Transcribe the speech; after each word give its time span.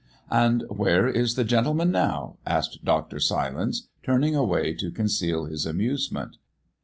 "And 0.31 0.63
where 0.67 1.07
is 1.07 1.35
the 1.35 1.43
gentleman 1.43 1.91
now?" 1.91 2.37
asked 2.43 2.83
Dr. 2.83 3.19
Silence, 3.19 3.87
turning 4.01 4.35
away 4.35 4.73
to 4.73 4.89
conceal 4.89 5.45
his 5.45 5.67
amusement. 5.67 6.37